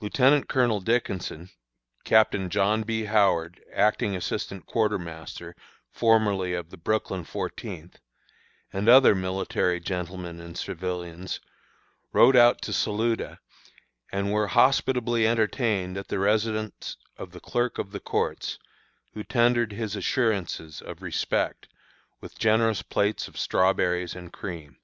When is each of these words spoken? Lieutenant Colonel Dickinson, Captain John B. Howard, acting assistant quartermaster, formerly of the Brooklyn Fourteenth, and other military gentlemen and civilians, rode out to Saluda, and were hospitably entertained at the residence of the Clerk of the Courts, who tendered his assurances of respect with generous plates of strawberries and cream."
Lieutenant 0.00 0.48
Colonel 0.48 0.78
Dickinson, 0.80 1.50
Captain 2.04 2.48
John 2.48 2.84
B. 2.84 3.06
Howard, 3.06 3.60
acting 3.74 4.14
assistant 4.14 4.66
quartermaster, 4.66 5.56
formerly 5.90 6.54
of 6.54 6.70
the 6.70 6.76
Brooklyn 6.76 7.24
Fourteenth, 7.24 7.98
and 8.72 8.88
other 8.88 9.16
military 9.16 9.80
gentlemen 9.80 10.40
and 10.40 10.56
civilians, 10.56 11.40
rode 12.12 12.36
out 12.36 12.62
to 12.62 12.72
Saluda, 12.72 13.40
and 14.12 14.32
were 14.32 14.46
hospitably 14.46 15.26
entertained 15.26 15.96
at 15.98 16.06
the 16.06 16.20
residence 16.20 16.96
of 17.16 17.32
the 17.32 17.40
Clerk 17.40 17.78
of 17.80 17.90
the 17.90 17.98
Courts, 17.98 18.60
who 19.12 19.24
tendered 19.24 19.72
his 19.72 19.96
assurances 19.96 20.80
of 20.80 21.02
respect 21.02 21.66
with 22.20 22.38
generous 22.38 22.82
plates 22.82 23.26
of 23.26 23.36
strawberries 23.36 24.14
and 24.14 24.32
cream." 24.32 24.76